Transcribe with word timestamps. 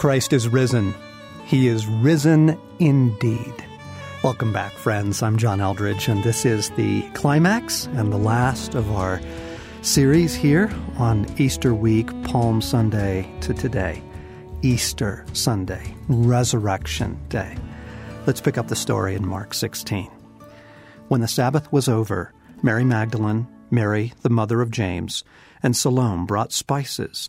Christ 0.00 0.32
is 0.32 0.48
risen. 0.48 0.94
He 1.44 1.68
is 1.68 1.86
risen 1.86 2.58
indeed. 2.78 3.54
Welcome 4.24 4.50
back, 4.50 4.72
friends. 4.72 5.22
I'm 5.22 5.36
John 5.36 5.60
Eldredge, 5.60 6.08
and 6.08 6.24
this 6.24 6.46
is 6.46 6.70
the 6.70 7.02
climax 7.10 7.84
and 7.84 8.10
the 8.10 8.16
last 8.16 8.74
of 8.74 8.90
our 8.92 9.20
series 9.82 10.34
here 10.34 10.72
on 10.96 11.26
Easter 11.38 11.74
week, 11.74 12.08
Palm 12.22 12.62
Sunday 12.62 13.30
to 13.42 13.52
today. 13.52 14.02
Easter 14.62 15.26
Sunday, 15.34 15.94
Resurrection 16.08 17.18
Day. 17.28 17.54
Let's 18.26 18.40
pick 18.40 18.56
up 18.56 18.68
the 18.68 18.76
story 18.76 19.14
in 19.14 19.28
Mark 19.28 19.52
16. 19.52 20.10
When 21.08 21.20
the 21.20 21.28
Sabbath 21.28 21.70
was 21.70 21.90
over, 21.90 22.32
Mary 22.62 22.84
Magdalene, 22.84 23.46
Mary, 23.70 24.14
the 24.22 24.30
mother 24.30 24.62
of 24.62 24.70
James, 24.70 25.24
and 25.62 25.76
Salome 25.76 26.24
brought 26.24 26.52
spices 26.52 27.28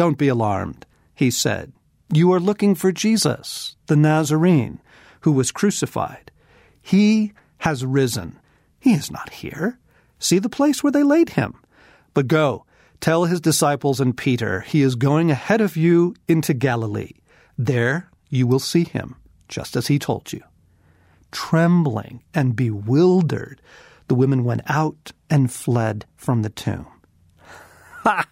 Don't 0.00 0.16
be 0.16 0.28
alarmed, 0.28 0.86
he 1.14 1.30
said. 1.30 1.74
You 2.10 2.32
are 2.32 2.40
looking 2.40 2.74
for 2.74 2.90
Jesus, 2.90 3.76
the 3.84 3.96
Nazarene, 3.96 4.80
who 5.20 5.32
was 5.32 5.52
crucified. 5.52 6.32
He 6.80 7.34
has 7.58 7.84
risen. 7.84 8.38
He 8.78 8.94
is 8.94 9.10
not 9.10 9.28
here. 9.28 9.78
See 10.18 10.38
the 10.38 10.48
place 10.48 10.82
where 10.82 10.90
they 10.90 11.02
laid 11.02 11.28
him. 11.28 11.60
But 12.14 12.28
go, 12.28 12.64
tell 13.02 13.26
his 13.26 13.42
disciples 13.42 14.00
and 14.00 14.16
Peter, 14.16 14.60
he 14.60 14.80
is 14.80 14.94
going 14.94 15.30
ahead 15.30 15.60
of 15.60 15.76
you 15.76 16.14
into 16.26 16.54
Galilee. 16.54 17.12
There 17.58 18.08
you 18.30 18.46
will 18.46 18.58
see 18.58 18.84
him, 18.84 19.16
just 19.50 19.76
as 19.76 19.88
he 19.88 19.98
told 19.98 20.32
you. 20.32 20.40
Trembling 21.30 22.22
and 22.32 22.56
bewildered, 22.56 23.60
the 24.08 24.14
women 24.14 24.44
went 24.44 24.62
out 24.64 25.12
and 25.28 25.52
fled 25.52 26.06
from 26.16 26.40
the 26.40 26.48
tomb. 26.48 26.86
Ha! 28.04 28.26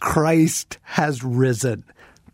Christ 0.00 0.78
has 0.82 1.22
risen. 1.22 1.84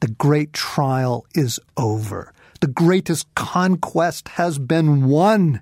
The 0.01 0.09
great 0.09 0.53
trial 0.53 1.27
is 1.35 1.61
over. 1.77 2.33
The 2.61 2.67
greatest 2.69 3.33
conquest 3.35 4.29
has 4.31 4.59
been 4.59 5.07
won. 5.07 5.61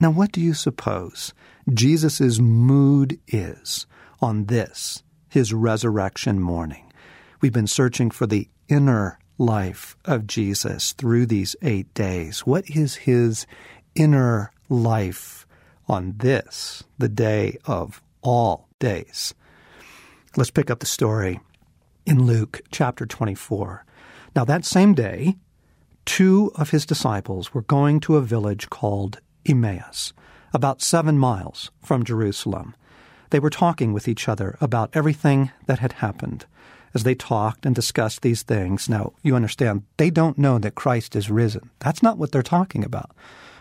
Now, 0.00 0.10
what 0.10 0.32
do 0.32 0.40
you 0.40 0.54
suppose 0.54 1.34
Jesus' 1.72 2.38
mood 2.38 3.18
is 3.28 3.86
on 4.20 4.46
this, 4.46 5.02
his 5.28 5.52
resurrection 5.52 6.40
morning? 6.40 6.90
We've 7.40 7.52
been 7.52 7.66
searching 7.66 8.10
for 8.10 8.26
the 8.26 8.48
inner 8.68 9.18
life 9.36 9.96
of 10.04 10.26
Jesus 10.26 10.92
through 10.92 11.26
these 11.26 11.56
eight 11.62 11.92
days. 11.94 12.40
What 12.40 12.68
is 12.70 12.94
his 12.94 13.46
inner 13.94 14.52
life 14.68 15.46
on 15.88 16.14
this, 16.18 16.84
the 16.98 17.08
day 17.08 17.58
of 17.64 18.02
all 18.22 18.68
days? 18.78 19.34
Let's 20.36 20.52
pick 20.52 20.70
up 20.70 20.78
the 20.78 20.86
story 20.86 21.40
in 22.06 22.22
Luke 22.24 22.60
chapter 22.70 23.04
24. 23.04 23.84
Now, 24.36 24.44
that 24.44 24.64
same 24.64 24.94
day, 24.94 25.34
two 26.04 26.52
of 26.54 26.70
his 26.70 26.86
disciples 26.86 27.52
were 27.52 27.62
going 27.62 27.98
to 28.00 28.14
a 28.14 28.22
village 28.22 28.70
called 28.70 29.18
Emmaus, 29.44 30.12
about 30.54 30.82
seven 30.82 31.18
miles 31.18 31.72
from 31.82 32.04
Jerusalem. 32.04 32.76
They 33.30 33.40
were 33.40 33.50
talking 33.50 33.92
with 33.92 34.06
each 34.06 34.28
other 34.28 34.56
about 34.60 34.90
everything 34.94 35.50
that 35.66 35.80
had 35.80 35.94
happened. 35.94 36.46
As 36.94 37.02
they 37.02 37.16
talked 37.16 37.66
and 37.66 37.74
discussed 37.74 38.22
these 38.22 38.44
things, 38.44 38.88
now 38.88 39.14
you 39.24 39.34
understand, 39.34 39.82
they 39.96 40.10
don't 40.10 40.38
know 40.38 40.60
that 40.60 40.76
Christ 40.76 41.16
is 41.16 41.28
risen. 41.28 41.70
That's 41.80 42.04
not 42.04 42.18
what 42.18 42.30
they're 42.30 42.42
talking 42.44 42.84
about. 42.84 43.10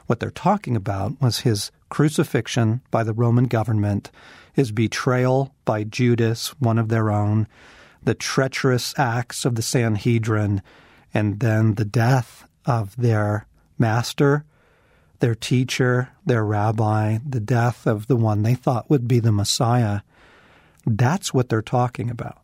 What 0.06 0.20
they're 0.20 0.30
talking 0.30 0.76
about 0.76 1.20
was 1.20 1.40
his 1.40 1.72
crucifixion 1.90 2.82
by 2.92 3.04
the 3.04 3.14
Roman 3.14 3.46
government, 3.46 4.12
his 4.54 4.72
betrayal 4.72 5.54
by 5.66 5.84
Judas, 5.84 6.50
one 6.60 6.78
of 6.78 6.90
their 6.90 7.10
own, 7.10 7.48
the 8.04 8.14
treacherous 8.14 8.94
acts 8.98 9.46
of 9.46 9.56
the 9.56 9.62
Sanhedrin, 9.62 10.62
and 11.14 11.40
then 11.40 11.76
the 11.76 11.86
death 11.86 12.48
of 12.66 12.96
their 12.96 13.48
master, 13.78 14.46
their 15.20 15.36
teacher, 15.36 16.10
their 16.26 16.46
rabbi, 16.46 17.18
the 17.28 17.40
death 17.40 17.86
of 17.86 18.08
the 18.08 18.16
one 18.16 18.44
they 18.44 18.54
thought 18.54 18.90
would 18.90 19.08
be 19.08 19.20
the 19.20 19.32
Messiah. 19.32 20.02
That's 20.86 21.34
what 21.34 21.50
they're 21.50 21.62
talking 21.62 22.10
about. 22.10 22.42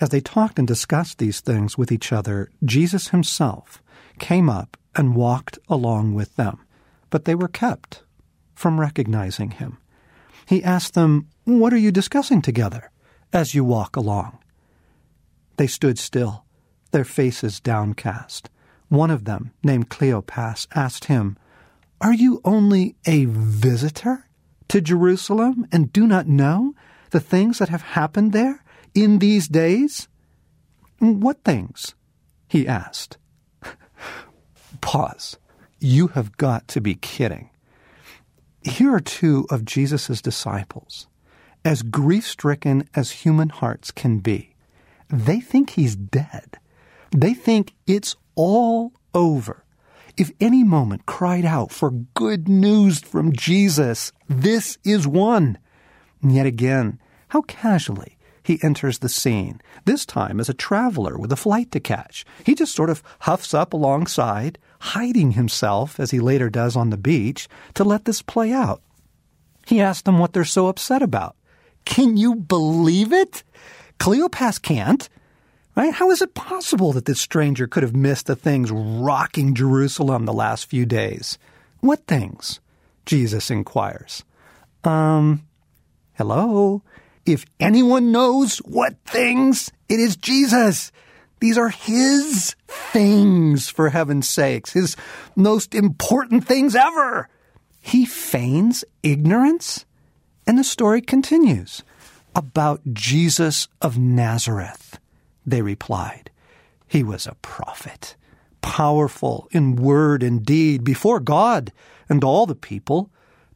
As 0.00 0.10
they 0.10 0.20
talked 0.20 0.58
and 0.58 0.66
discussed 0.66 1.18
these 1.18 1.40
things 1.40 1.78
with 1.78 1.92
each 1.92 2.12
other, 2.12 2.50
Jesus 2.64 3.08
himself 3.08 3.82
came 4.18 4.48
up 4.48 4.76
and 4.94 5.14
walked 5.14 5.58
along 5.68 6.14
with 6.14 6.36
them, 6.36 6.58
but 7.10 7.24
they 7.24 7.34
were 7.34 7.48
kept 7.48 8.02
from 8.62 8.78
recognizing 8.78 9.50
him. 9.50 9.76
He 10.46 10.62
asked 10.62 10.94
them, 10.94 11.26
What 11.42 11.72
are 11.72 11.78
you 11.78 11.90
discussing 11.90 12.40
together 12.40 12.92
as 13.32 13.56
you 13.56 13.64
walk 13.64 13.96
along? 13.96 14.38
They 15.56 15.66
stood 15.66 15.98
still, 15.98 16.44
their 16.92 17.04
faces 17.04 17.58
downcast. 17.58 18.50
One 18.88 19.10
of 19.10 19.24
them, 19.24 19.50
named 19.64 19.90
Cleopas, 19.90 20.68
asked 20.76 21.06
him, 21.06 21.36
Are 22.00 22.14
you 22.14 22.40
only 22.44 22.94
a 23.04 23.24
visitor 23.24 24.28
to 24.68 24.80
Jerusalem 24.80 25.66
and 25.72 25.92
do 25.92 26.06
not 26.06 26.28
know 26.28 26.76
the 27.10 27.18
things 27.18 27.58
that 27.58 27.68
have 27.68 27.82
happened 27.82 28.32
there 28.32 28.62
in 28.94 29.18
these 29.18 29.48
days? 29.48 30.06
What 31.00 31.42
things? 31.42 31.96
he 32.46 32.68
asked. 32.68 33.18
Pause. 34.80 35.38
You 35.80 36.08
have 36.08 36.36
got 36.36 36.68
to 36.68 36.80
be 36.80 36.94
kidding. 36.94 37.50
Here 38.64 38.94
are 38.94 39.00
two 39.00 39.46
of 39.50 39.64
Jesus' 39.64 40.22
disciples, 40.22 41.08
as 41.64 41.82
grief 41.82 42.26
stricken 42.26 42.88
as 42.94 43.10
human 43.10 43.48
hearts 43.48 43.90
can 43.90 44.18
be. 44.18 44.54
They 45.10 45.40
think 45.40 45.70
he's 45.70 45.96
dead. 45.96 46.58
They 47.10 47.34
think 47.34 47.74
it's 47.86 48.16
all 48.34 48.92
over. 49.14 49.64
If 50.16 50.30
any 50.40 50.62
moment 50.62 51.06
cried 51.06 51.44
out 51.44 51.72
for 51.72 51.90
good 51.90 52.48
news 52.48 53.00
from 53.00 53.32
Jesus, 53.32 54.12
this 54.28 54.78
is 54.84 55.06
one. 55.06 55.58
And 56.22 56.32
yet 56.32 56.46
again, 56.46 57.00
how 57.28 57.42
casually 57.42 58.16
he 58.42 58.58
enters 58.62 58.98
the 58.98 59.08
scene, 59.08 59.60
this 59.84 60.04
time 60.04 60.40
as 60.40 60.48
a 60.48 60.54
traveler 60.54 61.18
with 61.18 61.32
a 61.32 61.36
flight 61.36 61.70
to 61.72 61.80
catch. 61.80 62.24
He 62.44 62.54
just 62.54 62.74
sort 62.74 62.90
of 62.90 63.02
huffs 63.20 63.54
up 63.54 63.72
alongside, 63.72 64.58
hiding 64.80 65.32
himself, 65.32 66.00
as 66.00 66.10
he 66.10 66.20
later 66.20 66.50
does 66.50 66.76
on 66.76 66.90
the 66.90 66.96
beach, 66.96 67.48
to 67.74 67.84
let 67.84 68.04
this 68.04 68.22
play 68.22 68.52
out. 68.52 68.82
He 69.66 69.80
asks 69.80 70.02
them 70.02 70.18
what 70.18 70.32
they're 70.32 70.44
so 70.44 70.66
upset 70.66 71.02
about. 71.02 71.36
Can 71.84 72.16
you 72.16 72.34
believe 72.34 73.12
it? 73.12 73.42
Cleopas 73.98 74.60
can't. 74.60 75.08
Right? 75.74 75.94
How 75.94 76.10
is 76.10 76.20
it 76.20 76.34
possible 76.34 76.92
that 76.92 77.06
this 77.06 77.20
stranger 77.20 77.66
could 77.66 77.82
have 77.82 77.96
missed 77.96 78.26
the 78.26 78.36
things 78.36 78.70
rocking 78.70 79.54
Jerusalem 79.54 80.26
the 80.26 80.32
last 80.32 80.66
few 80.66 80.84
days? 80.84 81.38
What 81.80 82.06
things? 82.06 82.60
Jesus 83.06 83.50
inquires. 83.50 84.22
Um, 84.84 85.46
hello? 86.14 86.82
If 87.24 87.44
anyone 87.60 88.12
knows 88.12 88.58
what 88.58 88.96
things, 89.04 89.70
it 89.88 90.00
is 90.00 90.16
Jesus. 90.16 90.90
These 91.40 91.58
are 91.58 91.70
his 91.70 92.54
things, 92.68 93.68
for 93.68 93.90
heaven's 93.90 94.28
sakes, 94.28 94.72
his 94.72 94.96
most 95.36 95.74
important 95.74 96.46
things 96.46 96.74
ever. 96.74 97.28
He 97.80 98.04
feigns 98.06 98.84
ignorance, 99.02 99.84
and 100.46 100.56
the 100.56 100.64
story 100.64 101.00
continues. 101.00 101.82
About 102.34 102.80
Jesus 102.92 103.68
of 103.80 103.98
Nazareth, 103.98 104.98
they 105.44 105.62
replied. 105.62 106.30
He 106.86 107.02
was 107.02 107.26
a 107.26 107.36
prophet, 107.42 108.16
powerful 108.60 109.48
in 109.50 109.76
word 109.76 110.22
and 110.22 110.44
deed 110.44 110.84
before 110.84 111.20
God 111.20 111.72
and 112.08 112.22
all 112.22 112.46
the 112.46 112.54
people. 112.54 113.10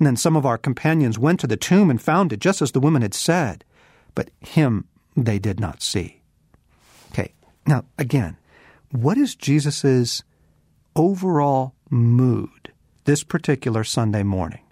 And 0.00 0.06
then 0.06 0.16
some 0.16 0.34
of 0.34 0.46
our 0.46 0.56
companions 0.56 1.18
went 1.18 1.40
to 1.40 1.46
the 1.46 1.58
tomb 1.58 1.90
and 1.90 2.00
found 2.00 2.32
it 2.32 2.40
just 2.40 2.62
as 2.62 2.72
the 2.72 2.80
woman 2.80 3.02
had 3.02 3.12
said, 3.12 3.64
but 4.14 4.30
him 4.40 4.86
they 5.14 5.38
did 5.38 5.60
not 5.60 5.82
see. 5.82 6.22
Okay, 7.12 7.34
now 7.66 7.84
again, 7.98 8.38
what 8.92 9.18
is 9.18 9.34
Jesus' 9.34 10.22
overall 10.96 11.74
mood 11.90 12.72
this 13.04 13.22
particular 13.22 13.84
Sunday 13.84 14.22
morning? 14.22 14.62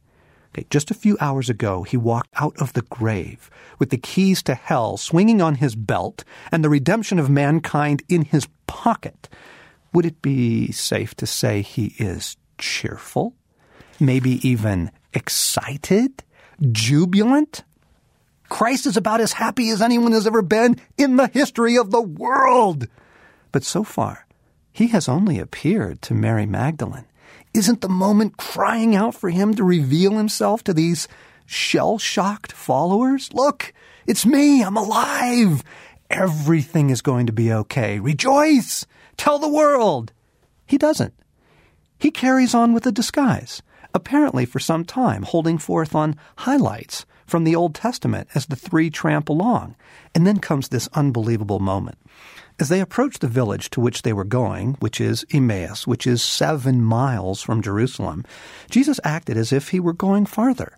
Okay, 0.54 0.66
just 0.70 0.90
a 0.90 0.94
few 0.94 1.18
hours 1.20 1.50
ago, 1.50 1.82
he 1.82 1.98
walked 1.98 2.30
out 2.36 2.56
of 2.56 2.72
the 2.72 2.80
grave 2.80 3.50
with 3.78 3.90
the 3.90 3.98
keys 3.98 4.42
to 4.44 4.54
hell 4.54 4.96
swinging 4.96 5.42
on 5.42 5.56
his 5.56 5.76
belt 5.76 6.24
and 6.50 6.64
the 6.64 6.70
redemption 6.70 7.18
of 7.18 7.28
mankind 7.28 8.02
in 8.08 8.22
his 8.22 8.48
pocket. 8.66 9.28
Would 9.92 10.06
it 10.06 10.22
be 10.22 10.72
safe 10.72 11.14
to 11.16 11.26
say 11.26 11.60
he 11.60 11.94
is 11.98 12.38
cheerful? 12.56 13.34
Maybe 14.00 14.48
even 14.48 14.90
excited? 15.12 16.22
Jubilant? 16.72 17.64
Christ 18.48 18.86
is 18.86 18.96
about 18.96 19.20
as 19.20 19.32
happy 19.32 19.70
as 19.70 19.82
anyone 19.82 20.12
has 20.12 20.26
ever 20.26 20.42
been 20.42 20.80
in 20.96 21.16
the 21.16 21.28
history 21.28 21.76
of 21.76 21.90
the 21.90 22.00
world. 22.00 22.88
But 23.52 23.64
so 23.64 23.84
far, 23.84 24.26
he 24.72 24.88
has 24.88 25.08
only 25.08 25.38
appeared 25.38 26.02
to 26.02 26.14
Mary 26.14 26.46
Magdalene. 26.46 27.04
Isn't 27.54 27.80
the 27.80 27.88
moment 27.88 28.36
crying 28.36 28.94
out 28.94 29.14
for 29.14 29.30
him 29.30 29.54
to 29.54 29.64
reveal 29.64 30.12
himself 30.12 30.62
to 30.64 30.74
these 30.74 31.08
shell 31.46 31.98
shocked 31.98 32.52
followers? 32.52 33.32
Look, 33.32 33.72
it's 34.06 34.24
me, 34.24 34.62
I'm 34.62 34.76
alive. 34.76 35.62
Everything 36.10 36.90
is 36.90 37.02
going 37.02 37.26
to 37.26 37.32
be 37.32 37.52
okay. 37.52 37.98
Rejoice! 37.98 38.86
Tell 39.16 39.38
the 39.38 39.48
world! 39.48 40.12
He 40.66 40.78
doesn't. 40.78 41.14
He 41.98 42.10
carries 42.10 42.54
on 42.54 42.72
with 42.72 42.86
a 42.86 42.92
disguise, 42.92 43.62
apparently 43.94 44.44
for 44.44 44.58
some 44.58 44.84
time, 44.84 45.22
holding 45.22 45.58
forth 45.58 45.94
on 45.94 46.16
highlights 46.38 47.06
from 47.26 47.44
the 47.44 47.54
Old 47.54 47.74
Testament 47.74 48.28
as 48.34 48.46
the 48.46 48.56
three 48.56 48.90
tramp 48.90 49.28
along. 49.28 49.76
And 50.14 50.26
then 50.26 50.38
comes 50.38 50.68
this 50.68 50.88
unbelievable 50.94 51.60
moment. 51.60 51.98
As 52.58 52.68
they 52.68 52.80
approached 52.80 53.20
the 53.20 53.28
village 53.28 53.70
to 53.70 53.80
which 53.80 54.02
they 54.02 54.12
were 54.12 54.24
going, 54.24 54.74
which 54.80 55.00
is 55.00 55.24
Emmaus, 55.32 55.86
which 55.86 56.06
is 56.06 56.22
seven 56.22 56.82
miles 56.82 57.40
from 57.40 57.62
Jerusalem, 57.62 58.24
Jesus 58.68 58.98
acted 59.04 59.36
as 59.36 59.52
if 59.52 59.68
he 59.68 59.78
were 59.78 59.92
going 59.92 60.26
farther. 60.26 60.76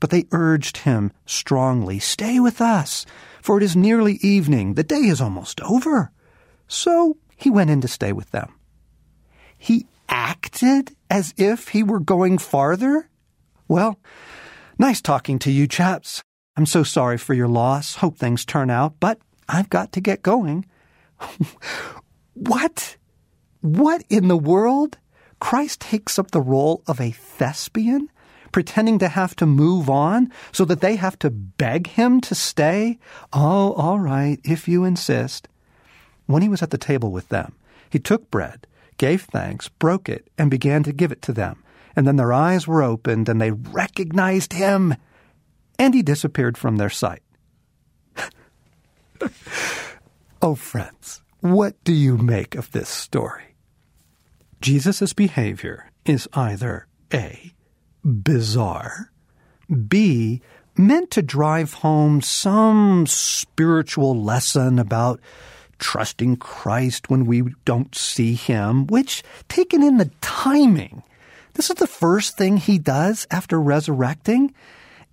But 0.00 0.10
they 0.10 0.26
urged 0.32 0.78
him 0.78 1.12
strongly, 1.26 1.98
Stay 1.98 2.40
with 2.40 2.60
us, 2.60 3.04
for 3.42 3.58
it 3.58 3.62
is 3.62 3.76
nearly 3.76 4.14
evening. 4.22 4.74
The 4.74 4.82
day 4.82 4.96
is 4.96 5.20
almost 5.20 5.60
over. 5.60 6.10
So 6.68 7.18
he 7.36 7.50
went 7.50 7.70
in 7.70 7.80
to 7.82 7.88
stay 7.88 8.12
with 8.12 8.30
them. 8.30 8.54
He 9.58 9.86
acted 10.08 10.94
as 11.10 11.34
if 11.36 11.68
he 11.68 11.82
were 11.82 12.00
going 12.00 12.38
farther? 12.38 13.08
Well, 13.68 13.98
nice 14.78 15.00
talking 15.00 15.38
to 15.40 15.50
you 15.50 15.66
chaps. 15.66 16.22
I'm 16.56 16.66
so 16.66 16.82
sorry 16.82 17.18
for 17.18 17.34
your 17.34 17.48
loss. 17.48 17.96
Hope 17.96 18.16
things 18.16 18.44
turn 18.44 18.70
out, 18.70 18.94
but 19.00 19.18
I've 19.48 19.70
got 19.70 19.92
to 19.92 20.00
get 20.00 20.22
going. 20.22 20.66
what? 22.34 22.96
What 23.60 24.04
in 24.08 24.28
the 24.28 24.36
world? 24.36 24.98
Christ 25.40 25.80
takes 25.80 26.18
up 26.18 26.30
the 26.30 26.40
role 26.40 26.82
of 26.86 27.00
a 27.00 27.10
thespian, 27.10 28.08
pretending 28.52 28.98
to 29.00 29.08
have 29.08 29.34
to 29.36 29.46
move 29.46 29.90
on 29.90 30.32
so 30.52 30.64
that 30.64 30.80
they 30.80 30.96
have 30.96 31.18
to 31.18 31.30
beg 31.30 31.88
him 31.88 32.20
to 32.22 32.34
stay? 32.34 32.98
Oh, 33.32 33.72
all 33.72 33.98
right, 33.98 34.38
if 34.44 34.68
you 34.68 34.84
insist. 34.84 35.48
When 36.26 36.40
he 36.40 36.48
was 36.48 36.62
at 36.62 36.70
the 36.70 36.78
table 36.78 37.10
with 37.10 37.28
them, 37.28 37.54
he 37.90 37.98
took 37.98 38.30
bread, 38.30 38.66
gave 38.98 39.22
thanks, 39.22 39.68
broke 39.68 40.08
it, 40.08 40.28
and 40.38 40.50
began 40.50 40.82
to 40.84 40.92
give 40.92 41.12
it 41.12 41.22
to 41.22 41.32
them. 41.32 41.62
And 41.96 42.06
then 42.06 42.16
their 42.16 42.32
eyes 42.32 42.66
were 42.66 42.82
opened, 42.82 43.28
and 43.28 43.40
they 43.40 43.50
recognized 43.52 44.52
him, 44.52 44.94
and 45.78 45.94
he 45.94 46.02
disappeared 46.02 46.58
from 46.58 46.76
their 46.76 46.90
sight. 46.90 47.22
oh, 50.42 50.54
friends, 50.54 51.22
what 51.40 51.82
do 51.84 51.92
you 51.92 52.16
make 52.16 52.54
of 52.54 52.70
this 52.72 52.88
story? 52.88 53.54
Jesus' 54.60 55.12
behavior 55.12 55.90
is 56.04 56.28
either 56.32 56.86
A, 57.12 57.52
bizarre, 58.02 59.12
B, 59.88 60.40
meant 60.76 61.10
to 61.12 61.22
drive 61.22 61.74
home 61.74 62.20
some 62.20 63.06
spiritual 63.06 64.20
lesson 64.20 64.78
about 64.78 65.20
trusting 65.78 66.36
Christ 66.36 67.10
when 67.10 67.26
we 67.26 67.42
don't 67.64 67.94
see 67.94 68.34
him, 68.34 68.86
which, 68.86 69.22
taken 69.48 69.82
in 69.82 69.96
the 69.96 70.10
timing, 70.20 71.02
this 71.54 71.70
is 71.70 71.76
the 71.76 71.86
first 71.86 72.36
thing 72.36 72.56
he 72.56 72.78
does 72.78 73.26
after 73.30 73.60
resurrecting, 73.60 74.52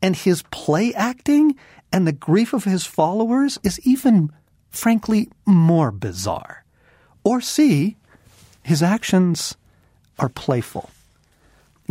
and 0.01 0.15
his 0.15 0.43
play 0.51 0.93
acting 0.93 1.55
and 1.91 2.07
the 2.07 2.11
grief 2.11 2.53
of 2.53 2.63
his 2.63 2.85
followers 2.85 3.59
is 3.63 3.79
even, 3.85 4.31
frankly, 4.69 5.29
more 5.45 5.91
bizarre. 5.91 6.63
Or 7.23 7.41
C, 7.41 7.97
his 8.63 8.81
actions 8.81 9.55
are 10.17 10.29
playful. 10.29 10.89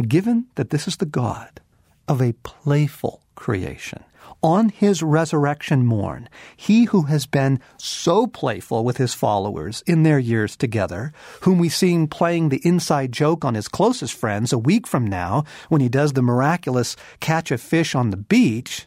Given 0.01 0.47
that 0.55 0.71
this 0.71 0.89
is 0.89 0.97
the 0.97 1.07
God 1.07 1.61
of 2.09 2.21
a 2.23 2.33
playful 2.43 3.21
creation, 3.35 4.03
on 4.43 4.69
his 4.71 5.03
resurrection 5.03 5.85
morn, 5.85 6.29
he 6.57 6.85
who 6.85 7.03
has 7.03 7.27
been 7.27 7.61
so 7.77 8.27
playful 8.27 8.85
with 8.85 8.97
his 8.97 9.15
followers 9.15 9.83
in 9.87 10.03
their 10.03 10.19
years 10.19 10.57
together, 10.57 11.13
whom 11.43 11.59
we 11.59 11.69
see 11.69 12.07
playing 12.07 12.49
the 12.49 12.61
inside 12.65 13.13
joke 13.13 13.45
on 13.45 13.55
his 13.55 13.69
closest 13.69 14.15
friends 14.15 14.53
a 14.53 14.59
week 14.59 14.87
from 14.87 15.07
now 15.07 15.45
when 15.69 15.81
he 15.81 15.89
does 15.89 16.13
the 16.13 16.23
miraculous 16.23 16.97
catch 17.21 17.51
a 17.51 17.59
fish 17.59 17.95
on 17.95 18.11
the 18.11 18.17
beach, 18.17 18.87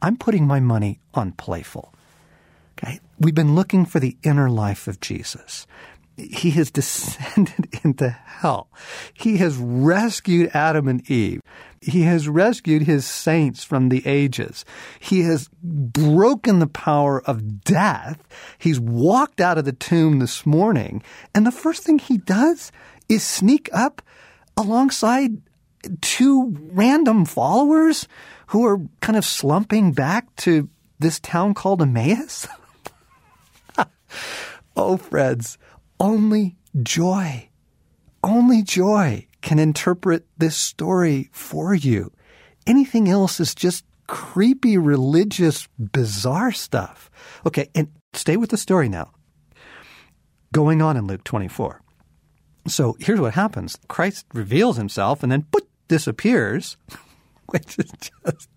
I'm 0.00 0.16
putting 0.16 0.46
my 0.46 0.60
money 0.60 0.98
on 1.14 1.32
playful. 1.32 1.94
Okay? 2.78 3.00
We've 3.18 3.34
been 3.34 3.54
looking 3.54 3.86
for 3.86 4.00
the 4.00 4.16
inner 4.22 4.50
life 4.50 4.88
of 4.88 5.00
Jesus 5.00 5.66
he 6.16 6.50
has 6.50 6.70
descended 6.70 7.68
into 7.84 8.10
hell. 8.10 8.68
He 9.14 9.38
has 9.38 9.56
rescued 9.56 10.50
Adam 10.54 10.88
and 10.88 11.08
Eve. 11.10 11.40
He 11.80 12.02
has 12.02 12.28
rescued 12.28 12.82
his 12.82 13.04
saints 13.04 13.64
from 13.64 13.88
the 13.88 14.06
ages. 14.06 14.64
He 15.00 15.22
has 15.22 15.48
broken 15.62 16.60
the 16.60 16.68
power 16.68 17.20
of 17.22 17.64
death. 17.64 18.22
He's 18.58 18.78
walked 18.78 19.40
out 19.40 19.58
of 19.58 19.64
the 19.64 19.72
tomb 19.72 20.20
this 20.20 20.46
morning. 20.46 21.02
And 21.34 21.44
the 21.44 21.50
first 21.50 21.82
thing 21.82 21.98
he 21.98 22.18
does 22.18 22.70
is 23.08 23.24
sneak 23.24 23.68
up 23.72 24.00
alongside 24.56 25.42
two 26.00 26.54
random 26.72 27.24
followers 27.24 28.06
who 28.48 28.64
are 28.64 28.80
kind 29.00 29.16
of 29.16 29.24
slumping 29.24 29.92
back 29.92 30.34
to 30.36 30.68
this 30.98 31.18
town 31.18 31.54
called 31.54 31.82
Emmaus. 31.82 32.46
oh, 34.76 34.98
Freds, 34.98 35.56
only 36.02 36.56
joy, 36.82 37.48
only 38.24 38.62
joy 38.62 39.26
can 39.40 39.58
interpret 39.58 40.26
this 40.36 40.56
story 40.56 41.30
for 41.32 41.74
you. 41.74 42.12
Anything 42.66 43.08
else 43.08 43.38
is 43.38 43.54
just 43.54 43.84
creepy, 44.08 44.76
religious, 44.76 45.68
bizarre 45.78 46.50
stuff. 46.52 47.08
Okay, 47.46 47.70
and 47.74 47.88
stay 48.12 48.36
with 48.36 48.50
the 48.50 48.56
story 48.56 48.88
now. 48.88 49.12
Going 50.52 50.82
on 50.82 50.96
in 50.96 51.06
Luke 51.06 51.24
24. 51.24 51.80
So 52.66 52.96
here's 53.00 53.20
what 53.20 53.34
happens 53.34 53.78
Christ 53.88 54.26
reveals 54.34 54.76
himself 54.76 55.22
and 55.22 55.30
then 55.30 55.46
put 55.50 55.68
disappears, 55.86 56.76
which 57.46 57.78
is 57.78 57.92
just, 57.92 58.48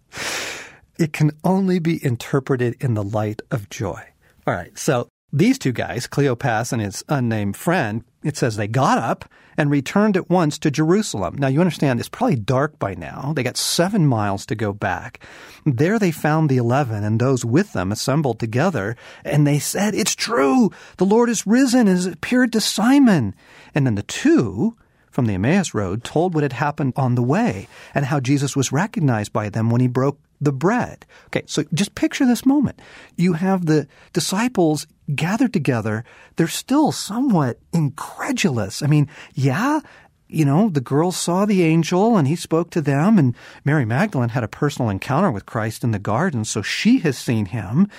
it 0.98 1.14
can 1.14 1.32
only 1.44 1.78
be 1.78 2.04
interpreted 2.04 2.76
in 2.80 2.96
the 2.96 3.04
light 3.04 3.42
of 3.52 3.70
joy. 3.70 4.02
All 4.48 4.54
right, 4.54 4.78
so 4.78 5.10
these 5.32 5.60
two 5.60 5.72
guys, 5.72 6.08
Cleopas 6.08 6.72
and 6.72 6.82
his 6.82 7.04
unnamed 7.10 7.58
friend, 7.58 8.04
it 8.24 8.38
says 8.38 8.56
they 8.56 8.68
got 8.68 8.98
up 8.98 9.26
and 9.58 9.70
returned 9.70 10.18
at 10.18 10.30
once 10.30 10.58
to 10.60 10.72
Jerusalem. 10.72 11.36
Now, 11.38 11.48
you 11.48 11.60
understand, 11.60 12.00
it's 12.00 12.10
probably 12.10 12.36
dark 12.36 12.78
by 12.80 12.94
now. 12.96 13.34
They 13.36 13.44
got 13.44 13.58
seven 13.58 14.06
miles 14.08 14.46
to 14.48 14.56
go 14.56 14.74
back. 14.74 15.20
There 15.66 16.00
they 16.00 16.12
found 16.12 16.50
the 16.50 16.58
eleven 16.58 17.04
and 17.04 17.20
those 17.20 17.46
with 17.46 17.74
them 17.74 17.92
assembled 17.92 18.40
together, 18.40 18.96
and 19.24 19.46
they 19.46 19.60
said, 19.60 19.96
It's 19.96 20.16
true! 20.16 20.72
The 20.98 21.06
Lord 21.06 21.30
is 21.30 21.48
risen 21.48 21.82
and 21.82 21.90
has 21.90 22.06
appeared 22.06 22.54
to 22.54 22.62
Simon. 22.62 23.36
And 23.74 23.86
then 23.86 23.96
the 23.96 24.04
two 24.04 24.78
from 25.12 25.26
the 25.26 25.34
Emmaus 25.34 25.74
Road 25.74 26.04
told 26.04 26.34
what 26.34 26.44
had 26.44 26.54
happened 26.54 26.94
on 26.98 27.16
the 27.16 27.24
way 27.24 27.68
and 27.94 28.06
how 28.06 28.20
Jesus 28.20 28.56
was 28.56 28.74
recognized 28.74 29.32
by 29.32 29.50
them 29.50 29.70
when 29.70 29.80
he 29.80 29.88
broke 29.88 30.20
the 30.42 30.52
bread. 30.52 31.06
Okay, 31.28 31.44
so 31.46 31.64
just 31.74 31.96
picture 31.96 32.26
this 32.26 32.46
moment. 32.46 32.82
You 33.16 33.34
have 33.34 33.66
the 33.66 33.88
disciples 34.14 34.88
gathered 35.14 35.54
together. 35.54 36.04
They're 36.36 36.48
still 36.48 36.92
somewhat 36.92 37.60
incredulous. 37.74 38.82
I 38.82 38.88
mean, 38.88 39.10
yeah, 39.34 39.80
you 40.28 40.46
know, 40.46 40.70
the 40.70 40.82
girls 40.82 41.16
saw 41.16 41.46
the 41.46 41.64
angel 41.64 42.18
and 42.18 42.28
he 42.28 42.36
spoke 42.36 42.72
to 42.72 42.82
them, 42.82 43.18
and 43.20 43.36
Mary 43.64 43.86
Magdalene 43.86 44.30
had 44.30 44.44
a 44.44 44.48
personal 44.48 44.90
encounter 44.90 45.32
with 45.32 45.46
Christ 45.46 45.84
in 45.84 45.92
the 45.92 46.00
garden, 46.00 46.46
so 46.46 46.62
she 46.62 47.00
has 47.00 47.18
seen 47.18 47.48
him. 47.48 47.90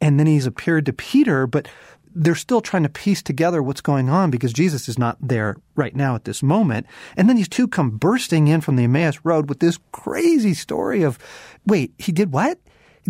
And 0.00 0.18
then 0.18 0.26
he's 0.26 0.46
appeared 0.46 0.86
to 0.86 0.92
Peter, 0.92 1.46
but 1.46 1.68
they're 2.14 2.34
still 2.34 2.60
trying 2.60 2.84
to 2.84 2.88
piece 2.88 3.22
together 3.22 3.62
what's 3.62 3.80
going 3.80 4.08
on 4.08 4.30
because 4.30 4.52
Jesus 4.52 4.88
is 4.88 4.98
not 4.98 5.16
there 5.20 5.56
right 5.74 5.94
now 5.94 6.14
at 6.14 6.24
this 6.24 6.42
moment. 6.42 6.86
And 7.16 7.28
then 7.28 7.36
these 7.36 7.48
two 7.48 7.66
come 7.66 7.90
bursting 7.90 8.48
in 8.48 8.60
from 8.60 8.76
the 8.76 8.84
Emmaus 8.84 9.18
Road 9.24 9.48
with 9.48 9.60
this 9.60 9.78
crazy 9.92 10.54
story 10.54 11.02
of, 11.02 11.18
wait, 11.66 11.92
he 11.98 12.12
did 12.12 12.32
what? 12.32 12.58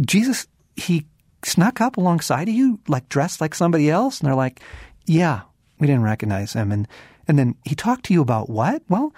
Jesus, 0.00 0.46
he 0.76 1.06
snuck 1.44 1.80
up 1.80 1.96
alongside 1.96 2.48
of 2.48 2.54
you, 2.54 2.80
like 2.88 3.08
dressed 3.08 3.40
like 3.40 3.54
somebody 3.54 3.90
else? 3.90 4.20
And 4.20 4.26
they're 4.26 4.34
like, 4.34 4.60
yeah, 5.04 5.42
we 5.78 5.86
didn't 5.86 6.02
recognize 6.02 6.54
him. 6.54 6.72
And, 6.72 6.88
and 7.28 7.38
then 7.38 7.56
he 7.64 7.74
talked 7.74 8.06
to 8.06 8.14
you 8.14 8.22
about 8.22 8.48
what? 8.48 8.82
Well, 8.88 9.14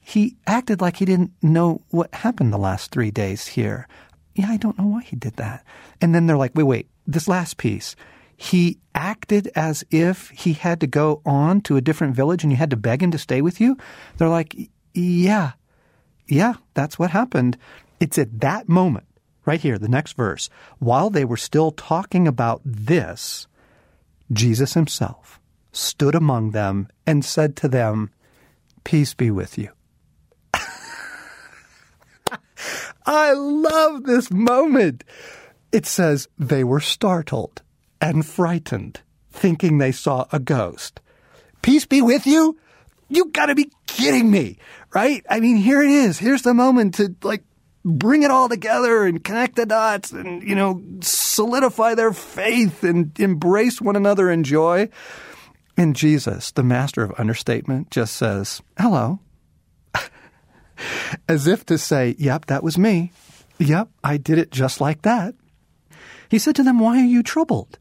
he 0.00 0.36
acted 0.46 0.80
like 0.80 0.96
he 0.96 1.04
didn't 1.04 1.32
know 1.42 1.82
what 1.90 2.14
happened 2.14 2.52
the 2.52 2.58
last 2.58 2.90
three 2.90 3.10
days 3.10 3.46
here. 3.46 3.88
Yeah, 4.34 4.50
I 4.50 4.56
don't 4.56 4.78
know 4.78 4.86
why 4.86 5.02
he 5.02 5.16
did 5.16 5.36
that. 5.36 5.64
And 6.00 6.14
then 6.14 6.26
they're 6.26 6.36
like, 6.36 6.54
wait, 6.54 6.64
wait, 6.64 6.88
this 7.06 7.28
last 7.28 7.56
piece. 7.56 7.96
He 8.42 8.78
acted 8.94 9.52
as 9.54 9.84
if 9.90 10.30
he 10.30 10.54
had 10.54 10.80
to 10.80 10.86
go 10.86 11.20
on 11.26 11.60
to 11.60 11.76
a 11.76 11.82
different 11.82 12.16
village 12.16 12.42
and 12.42 12.50
you 12.50 12.56
had 12.56 12.70
to 12.70 12.76
beg 12.76 13.02
him 13.02 13.10
to 13.10 13.18
stay 13.18 13.42
with 13.42 13.60
you. 13.60 13.76
They're 14.16 14.30
like, 14.30 14.56
yeah, 14.94 15.52
yeah, 16.26 16.54
that's 16.72 16.98
what 16.98 17.10
happened. 17.10 17.58
It's 18.00 18.16
at 18.16 18.40
that 18.40 18.66
moment, 18.66 19.04
right 19.44 19.60
here, 19.60 19.76
the 19.76 19.90
next 19.90 20.14
verse, 20.14 20.48
while 20.78 21.10
they 21.10 21.26
were 21.26 21.36
still 21.36 21.70
talking 21.70 22.26
about 22.26 22.62
this, 22.64 23.46
Jesus 24.32 24.72
himself 24.72 25.38
stood 25.70 26.14
among 26.14 26.52
them 26.52 26.88
and 27.06 27.22
said 27.22 27.56
to 27.56 27.68
them, 27.68 28.08
Peace 28.84 29.12
be 29.12 29.30
with 29.30 29.58
you. 29.58 29.68
I 33.04 33.34
love 33.34 34.04
this 34.04 34.30
moment. 34.30 35.04
It 35.72 35.84
says 35.84 36.26
they 36.38 36.64
were 36.64 36.80
startled 36.80 37.60
and 38.00 38.24
frightened, 38.24 39.00
thinking 39.30 39.78
they 39.78 39.92
saw 39.92 40.26
a 40.32 40.38
ghost. 40.38 41.00
Peace 41.62 41.86
be 41.86 42.02
with 42.02 42.26
you? 42.26 42.58
You 43.08 43.26
gotta 43.26 43.54
be 43.54 43.70
kidding 43.86 44.30
me, 44.30 44.58
right? 44.94 45.24
I 45.28 45.40
mean, 45.40 45.56
here 45.56 45.82
it 45.82 45.90
is. 45.90 46.18
Here's 46.18 46.42
the 46.42 46.54
moment 46.54 46.94
to 46.94 47.14
like 47.22 47.44
bring 47.84 48.22
it 48.22 48.30
all 48.30 48.48
together 48.48 49.04
and 49.04 49.22
connect 49.22 49.56
the 49.56 49.66
dots 49.66 50.12
and, 50.12 50.42
you 50.42 50.54
know, 50.54 50.82
solidify 51.00 51.94
their 51.94 52.12
faith 52.12 52.84
and 52.84 53.18
embrace 53.18 53.80
one 53.80 53.96
another 53.96 54.30
in 54.30 54.44
joy. 54.44 54.88
And 55.76 55.96
Jesus, 55.96 56.52
the 56.52 56.62
master 56.62 57.02
of 57.02 57.18
understatement, 57.18 57.90
just 57.90 58.16
says, 58.16 58.62
hello. 58.78 59.18
As 61.28 61.46
if 61.46 61.66
to 61.66 61.78
say, 61.78 62.14
yep, 62.18 62.46
that 62.46 62.62
was 62.62 62.78
me. 62.78 63.12
Yep, 63.58 63.88
I 64.04 64.16
did 64.16 64.38
it 64.38 64.50
just 64.50 64.80
like 64.80 65.02
that. 65.02 65.34
He 66.30 66.38
said 66.38 66.54
to 66.56 66.62
them, 66.62 66.78
Why 66.78 67.00
are 67.00 67.04
you 67.04 67.22
troubled? 67.22 67.78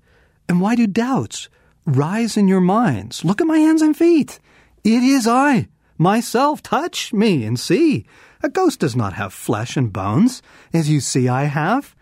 And 0.50 0.60
why 0.60 0.76
do 0.76 0.88
doubts 0.88 1.48
rise 1.86 2.36
in 2.36 2.48
your 2.48 2.60
minds? 2.60 3.24
Look 3.24 3.40
at 3.40 3.48
my 3.48 3.60
hands 3.60 3.84
and 3.84 3.96
feet. 3.96 4.40
It 4.84 5.04
is 5.04 5.28
I, 5.28 5.68
myself. 5.98 6.64
Touch 6.64 7.14
me 7.14 7.46
and 7.46 7.60
see. 7.60 8.08
A 8.42 8.50
ghost 8.50 8.80
does 8.80 8.96
not 8.96 9.14
have 9.14 9.32
flesh 9.32 9.78
and 9.78 9.94
bones, 9.94 10.42
as 10.74 10.90
you 10.90 11.02
see 11.02 11.30
I 11.30 11.44
have. 11.44 11.96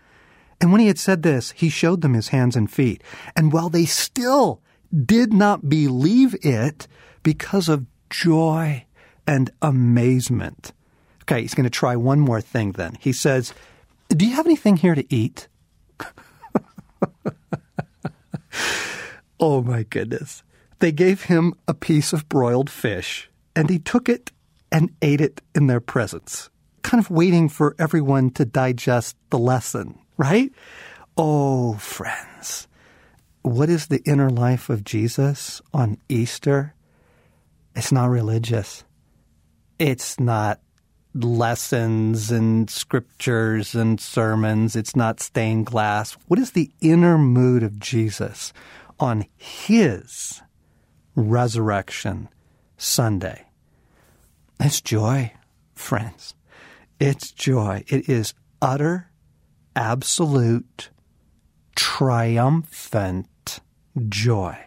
And 0.60 0.72
when 0.72 0.80
he 0.80 0.86
had 0.86 0.98
said 0.98 1.22
this, 1.22 1.50
he 1.52 1.68
showed 1.68 2.00
them 2.00 2.14
his 2.14 2.28
hands 2.28 2.56
and 2.56 2.70
feet. 2.70 3.02
And 3.36 3.52
while 3.52 3.68
they 3.68 3.84
still 3.84 4.62
did 5.04 5.32
not 5.32 5.68
believe 5.68 6.34
it 6.42 6.88
because 7.22 7.68
of 7.68 7.86
joy 8.08 8.86
and 9.26 9.50
amazement. 9.60 10.72
Okay, 11.22 11.42
he's 11.42 11.54
going 11.54 11.64
to 11.64 11.70
try 11.70 11.94
one 11.96 12.20
more 12.20 12.40
thing 12.40 12.72
then. 12.72 12.96
He 12.98 13.12
says, 13.12 13.52
Do 14.08 14.26
you 14.26 14.34
have 14.36 14.46
anything 14.46 14.78
here 14.78 14.94
to 14.94 15.14
eat? 15.14 15.48
oh 19.40 19.62
my 19.62 19.84
goodness. 19.84 20.42
They 20.80 20.92
gave 20.92 21.24
him 21.24 21.54
a 21.66 21.74
piece 21.74 22.12
of 22.12 22.28
broiled 22.28 22.70
fish, 22.70 23.28
and 23.56 23.68
he 23.68 23.78
took 23.78 24.08
it 24.08 24.30
and 24.70 24.94
ate 25.02 25.20
it 25.20 25.40
in 25.54 25.66
their 25.66 25.80
presence, 25.80 26.50
kind 26.82 27.02
of 27.02 27.10
waiting 27.10 27.48
for 27.48 27.74
everyone 27.78 28.30
to 28.30 28.44
digest 28.44 29.16
the 29.30 29.38
lesson, 29.38 29.98
right? 30.16 30.52
Oh, 31.16 31.74
friends, 31.74 32.68
what 33.42 33.68
is 33.68 33.86
the 33.86 34.02
inner 34.04 34.30
life 34.30 34.68
of 34.68 34.84
Jesus 34.84 35.60
on 35.74 35.98
Easter? 36.08 36.74
It's 37.74 37.90
not 37.90 38.10
religious. 38.10 38.84
It's 39.78 40.20
not 40.20 40.60
lessons 41.24 42.30
and 42.30 42.68
scriptures 42.70 43.74
and 43.74 44.00
sermons. 44.00 44.76
It's 44.76 44.96
not 44.96 45.20
stained 45.20 45.66
glass. 45.66 46.12
What 46.26 46.38
is 46.38 46.52
the 46.52 46.70
inner 46.80 47.18
mood 47.18 47.62
of 47.62 47.78
Jesus 47.78 48.52
on 48.98 49.26
his 49.36 50.42
resurrection 51.14 52.28
Sunday? 52.76 53.46
It's 54.60 54.80
joy, 54.80 55.32
friends. 55.74 56.34
It's 56.98 57.30
joy. 57.30 57.84
It 57.88 58.08
is 58.08 58.34
utter, 58.60 59.10
absolute, 59.76 60.90
triumphant 61.76 63.60
joy. 64.08 64.58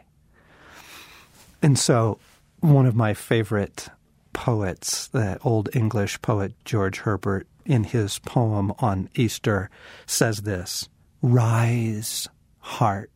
And 1.61 1.77
so, 1.77 2.19
one 2.61 2.85
of 2.85 2.95
my 2.95 3.13
favorite 3.13 3.89
poets, 4.33 5.07
the 5.07 5.37
old 5.43 5.69
English 5.75 6.21
poet 6.21 6.53
George 6.65 6.99
Herbert, 6.99 7.47
in 7.65 7.83
his 7.83 8.19
poem 8.19 8.73
on 8.79 9.09
Easter, 9.15 9.69
says 10.05 10.41
this 10.41 10.89
Rise, 11.21 12.27
heart, 12.59 13.11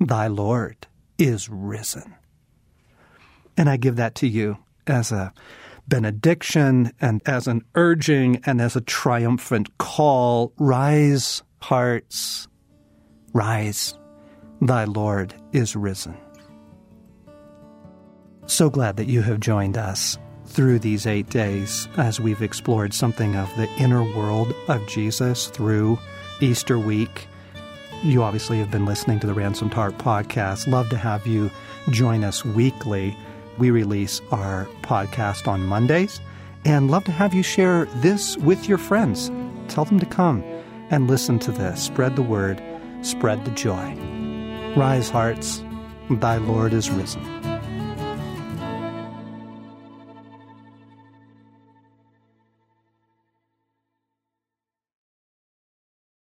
thy 0.00 0.26
Lord 0.26 0.86
is 1.18 1.48
risen. 1.48 2.14
And 3.56 3.68
I 3.68 3.76
give 3.76 3.96
that 3.96 4.16
to 4.16 4.28
you 4.28 4.58
as 4.86 5.12
a 5.12 5.32
benediction 5.86 6.92
and 7.00 7.22
as 7.26 7.46
an 7.46 7.62
urging 7.74 8.40
and 8.44 8.60
as 8.60 8.74
a 8.74 8.80
triumphant 8.80 9.78
call. 9.78 10.52
Rise, 10.58 11.42
hearts, 11.60 12.48
rise, 13.32 13.94
thy 14.60 14.84
Lord 14.84 15.34
is 15.52 15.76
risen. 15.76 16.16
So 18.46 18.68
glad 18.68 18.96
that 18.96 19.08
you 19.08 19.22
have 19.22 19.40
joined 19.40 19.78
us 19.78 20.18
through 20.46 20.78
these 20.78 21.06
eight 21.06 21.30
days 21.30 21.88
as 21.96 22.20
we've 22.20 22.42
explored 22.42 22.92
something 22.92 23.34
of 23.36 23.54
the 23.56 23.68
inner 23.78 24.04
world 24.14 24.54
of 24.68 24.86
Jesus 24.86 25.48
through 25.48 25.98
Easter 26.40 26.78
week. 26.78 27.26
You 28.02 28.22
obviously 28.22 28.58
have 28.58 28.70
been 28.70 28.84
listening 28.84 29.18
to 29.20 29.26
the 29.26 29.34
Ransomed 29.34 29.72
Heart 29.72 29.96
podcast. 29.96 30.68
Love 30.68 30.90
to 30.90 30.98
have 30.98 31.26
you 31.26 31.50
join 31.90 32.22
us 32.22 32.44
weekly. 32.44 33.16
We 33.56 33.70
release 33.70 34.20
our 34.30 34.66
podcast 34.82 35.48
on 35.48 35.64
Mondays 35.64 36.20
and 36.66 36.90
love 36.90 37.04
to 37.04 37.12
have 37.12 37.32
you 37.32 37.42
share 37.42 37.86
this 37.96 38.36
with 38.38 38.68
your 38.68 38.78
friends. 38.78 39.30
Tell 39.68 39.86
them 39.86 40.00
to 40.00 40.06
come 40.06 40.42
and 40.90 41.08
listen 41.08 41.38
to 41.40 41.50
this. 41.50 41.82
Spread 41.82 42.14
the 42.14 42.22
word, 42.22 42.62
spread 43.00 43.44
the 43.46 43.50
joy. 43.52 43.96
Rise, 44.76 45.08
hearts, 45.08 45.64
thy 46.10 46.36
Lord 46.36 46.74
is 46.74 46.90
risen. 46.90 47.43